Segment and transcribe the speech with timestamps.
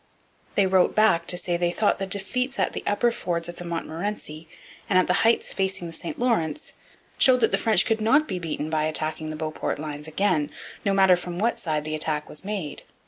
[0.55, 3.63] They wrote back to say they thought the defeats at the upper fords of the
[3.63, 4.47] Montmorency
[4.89, 6.73] and at the heights facing the St Lawrence
[7.19, 10.49] showed that the French could not be beaten by attacking the Beauport lines again,
[10.83, 12.81] no matter from what side the attack was made.